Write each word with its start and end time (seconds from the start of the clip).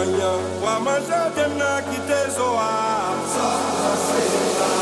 with 0.00 1.10
open 1.10 1.60
arms, 2.56 3.32
swing 3.36 3.84
a 3.84 3.96
sweet 4.06 4.79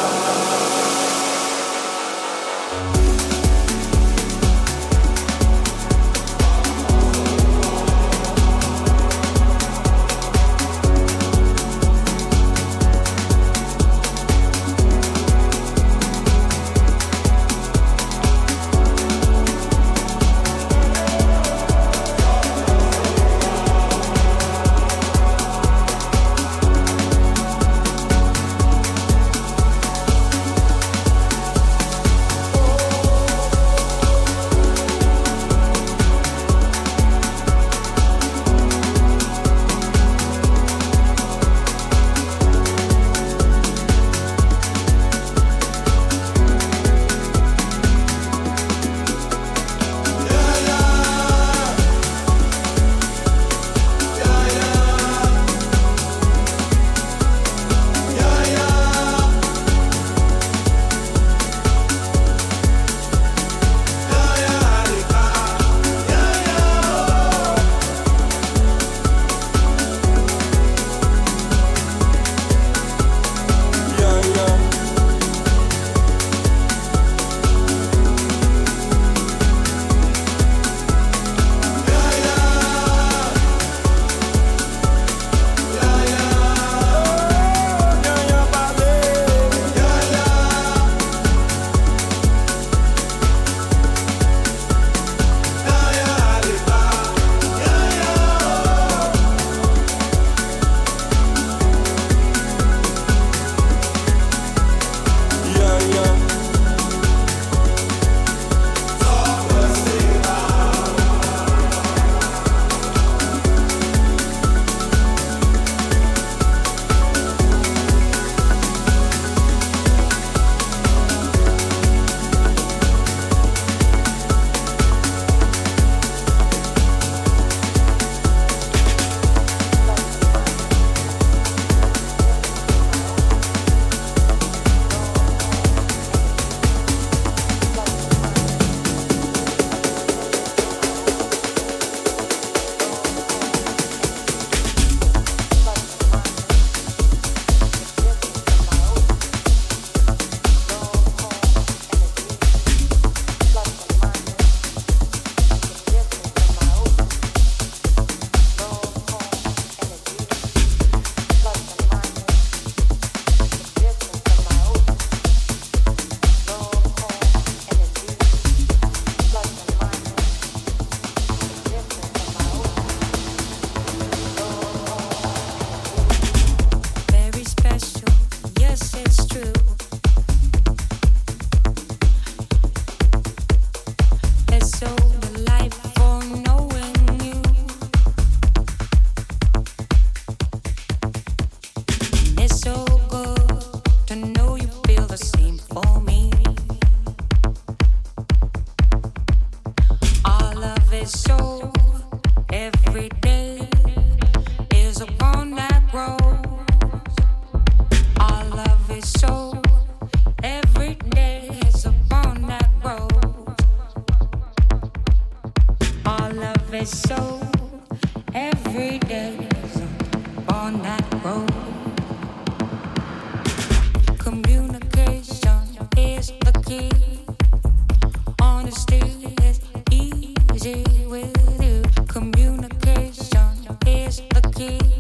lullaby. 234.59 234.98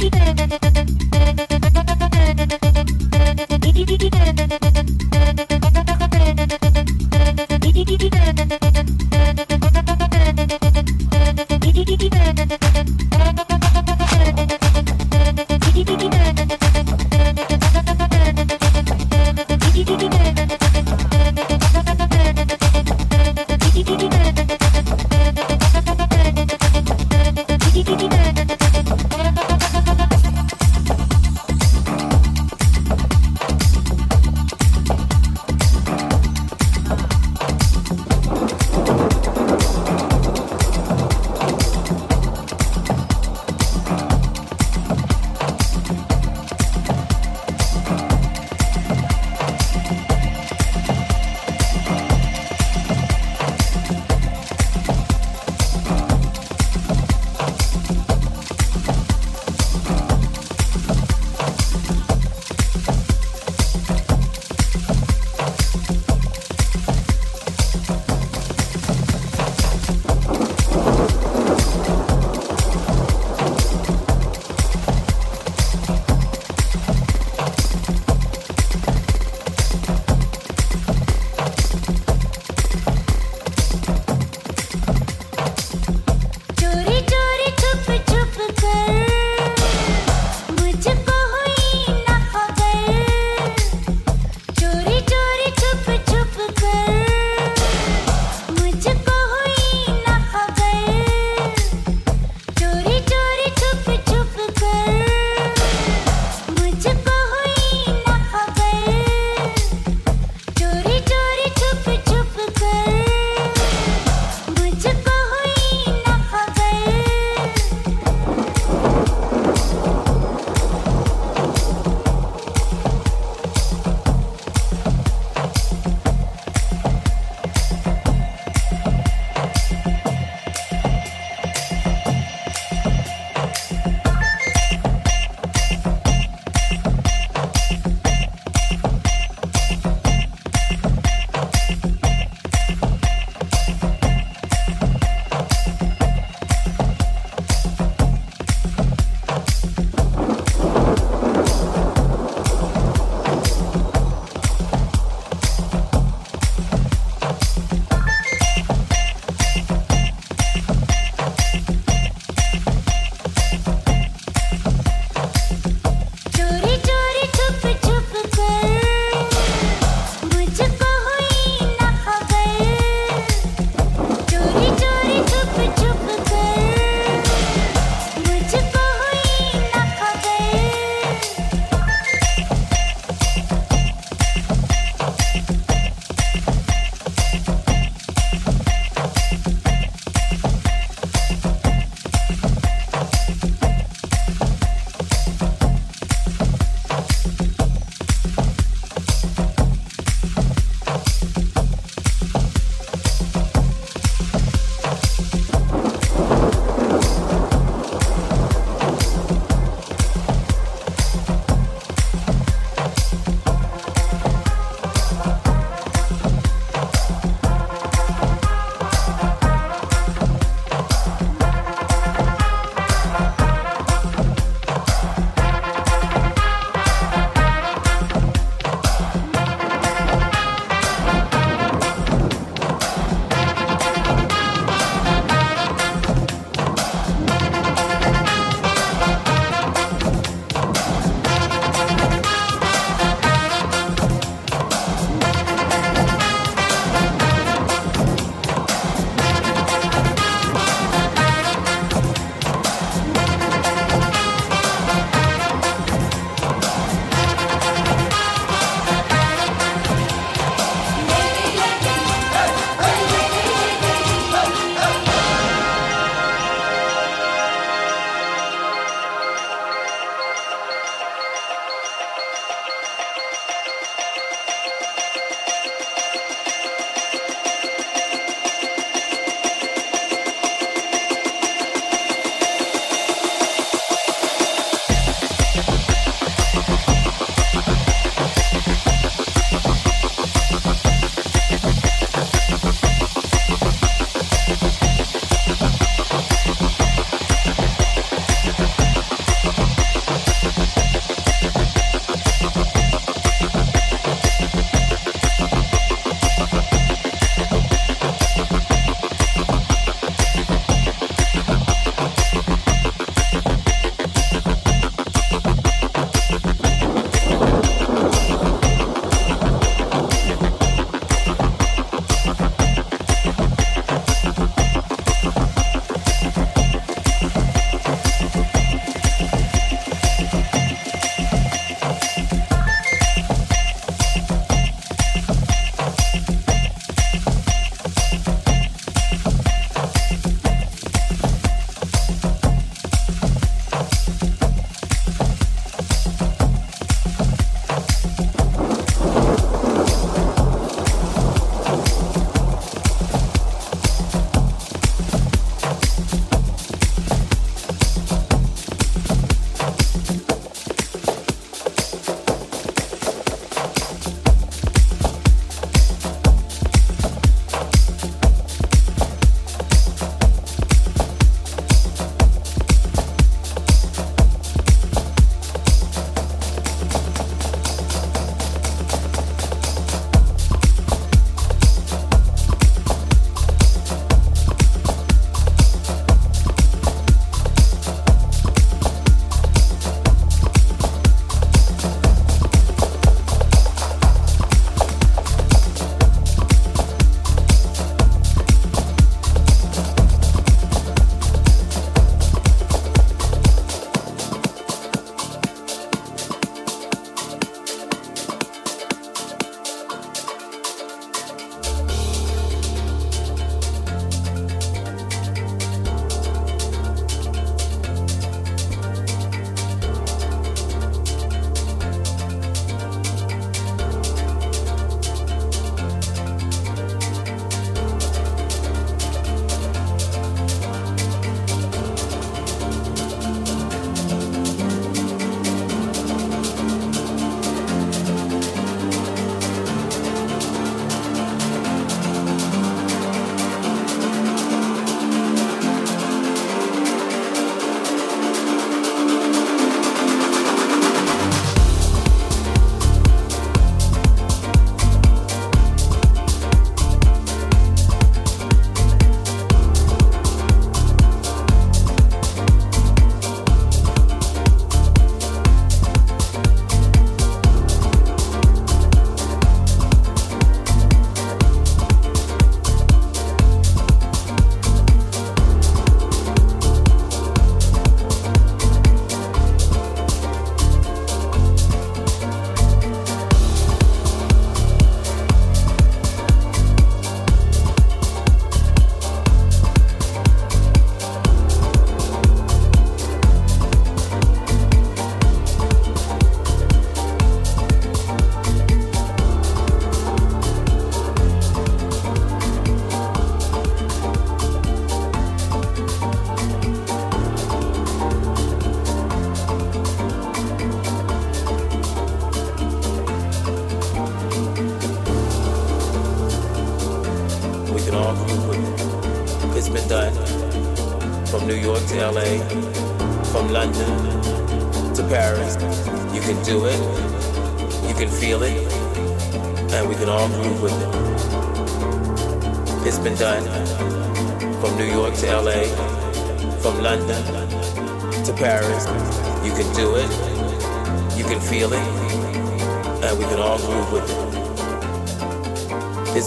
Thank 0.00 0.62
you. 0.62 0.67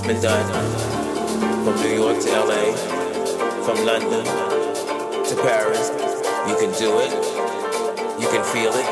It's 0.03 0.07
been 0.07 0.21
done. 0.23 0.49
From 1.63 1.75
New 1.79 1.93
York 1.93 2.17
to 2.21 2.29
LA, 2.33 2.73
from 3.61 3.85
London 3.85 4.25
to 4.25 5.35
Paris. 5.45 5.93
You 6.49 6.57
can 6.57 6.73
do 6.73 6.97
it, 6.97 7.13
you 8.19 8.27
can 8.33 8.43
feel 8.49 8.73
it, 8.73 8.87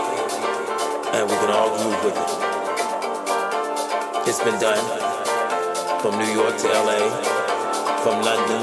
and 1.17 1.25
we 1.27 1.35
can 1.41 1.49
all 1.49 1.73
groove 1.73 1.97
with 2.05 2.13
it. 2.13 2.29
It's 4.29 4.37
been 4.43 4.59
done. 4.61 4.77
From 5.99 6.19
New 6.19 6.29
York 6.31 6.55
to 6.61 6.67
LA, 6.67 7.01
from 8.05 8.21
London 8.21 8.61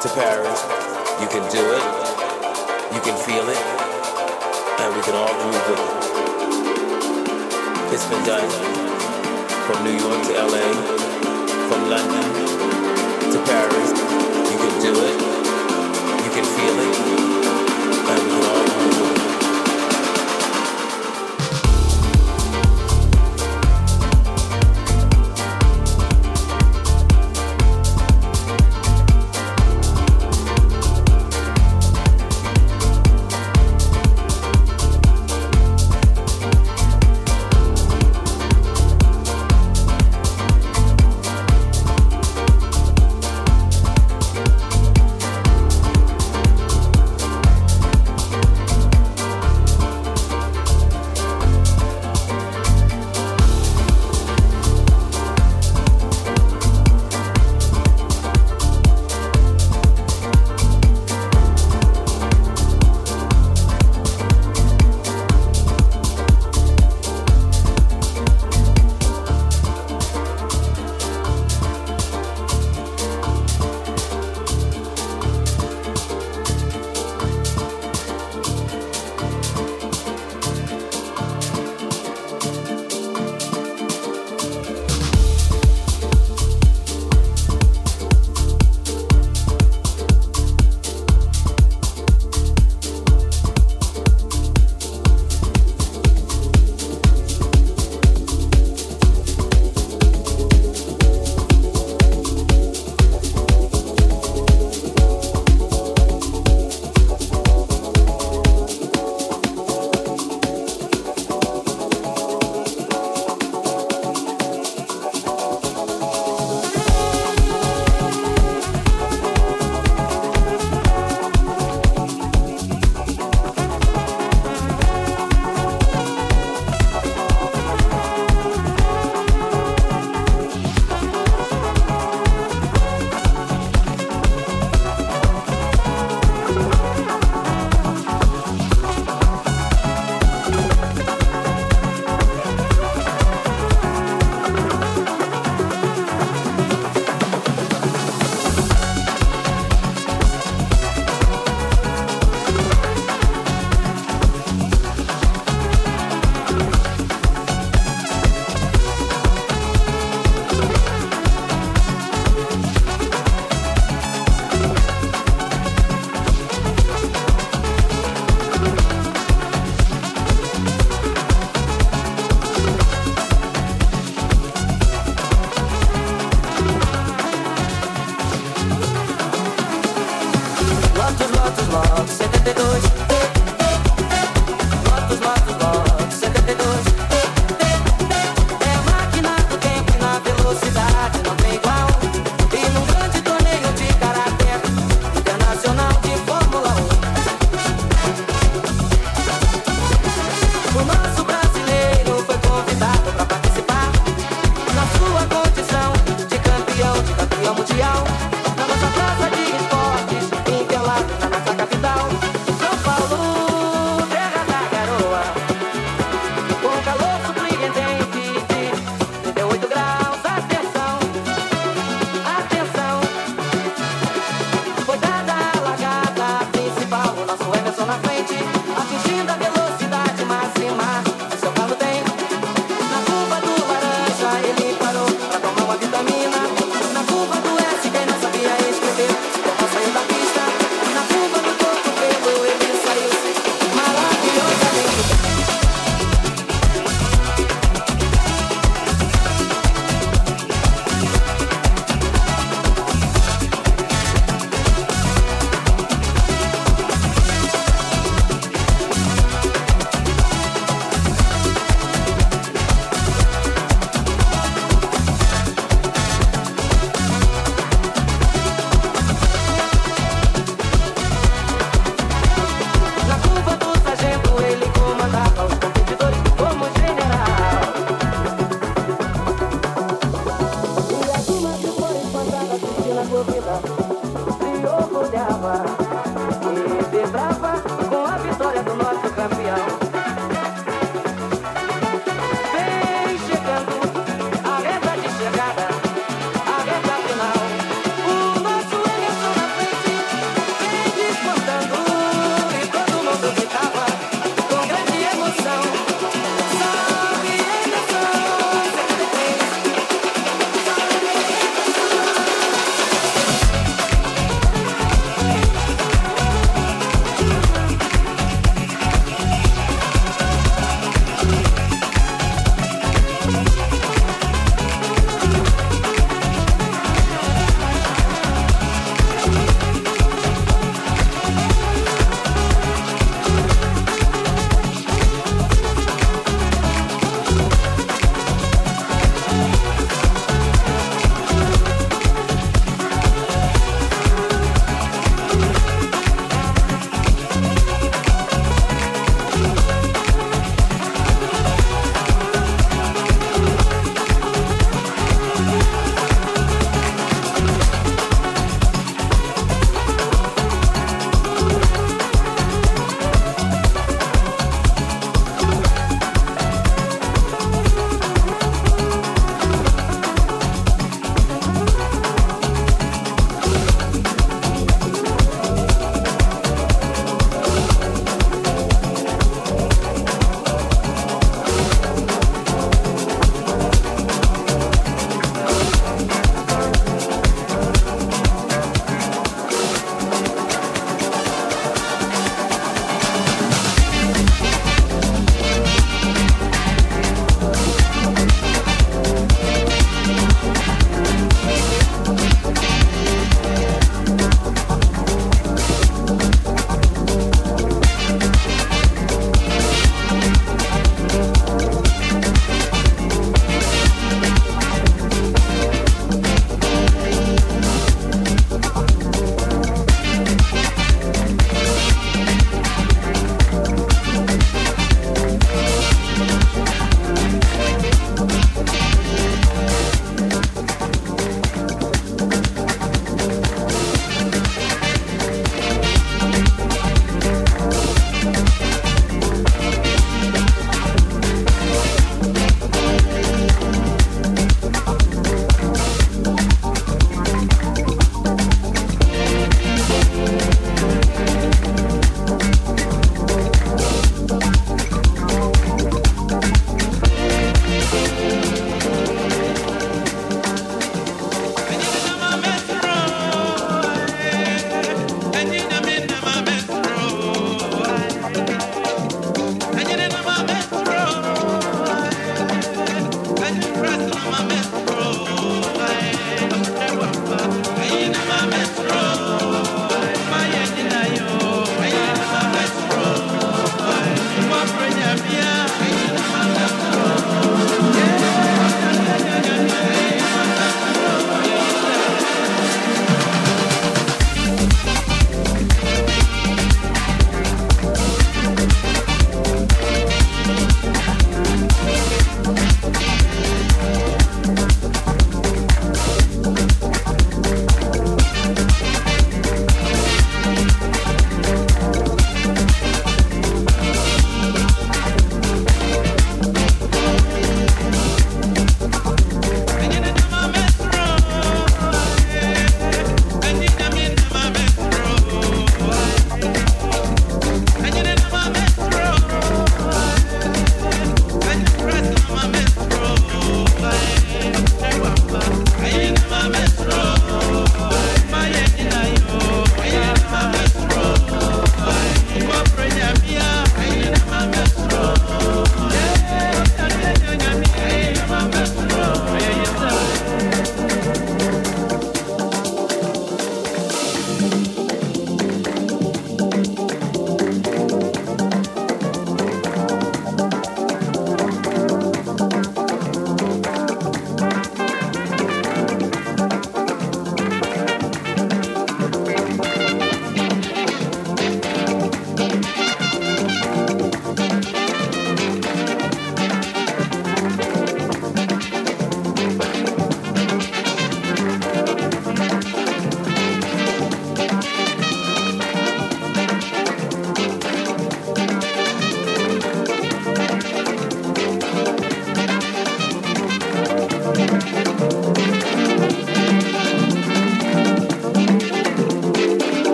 to 0.00 0.08
Paris. 0.16 0.64
You 1.20 1.28
can 1.28 1.44
do 1.52 1.60
it, 1.60 1.84
you 2.88 3.00
can 3.04 3.20
feel 3.20 3.44
it, 3.52 3.60
and 4.80 4.96
we 4.96 5.02
can 5.04 5.14
all 5.14 5.28
groove 5.44 5.68
with 5.68 5.80
it. 5.84 5.92
It's 7.92 8.06
been 8.08 8.24
done. 8.24 8.48
From 9.68 9.84
New 9.84 9.92
York 9.92 10.24
to 10.24 10.32
LA, 10.40 11.03
from 11.68 11.88
London 11.88 12.26
to 13.32 13.38
Paris. 13.48 13.90
You 14.50 14.56
can 14.62 14.74
do 14.82 14.92
it, 15.08 15.53